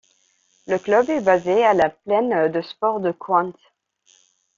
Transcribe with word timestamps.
Le 0.65 0.79
club 0.79 1.11
est 1.11 1.21
basé 1.21 1.63
à 1.63 1.75
la 1.75 1.91
Plaine 1.91 2.51
de 2.51 2.59
sports 2.63 3.01
de 3.01 3.11
Cointe. 3.11 3.55